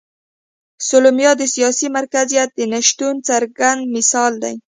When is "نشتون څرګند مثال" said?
2.73-4.31